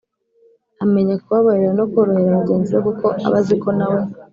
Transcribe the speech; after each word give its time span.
amenya 0.83 1.15
kubabarira 1.23 1.71
no 1.79 1.85
korohera 1.91 2.39
bagenzi 2.39 2.71
be 2.75 2.81
kuko 2.85 3.05
aba 3.27 3.37
azi 3.41 3.55
ko 3.61 3.69
na 3.77 3.85
we 3.91 3.99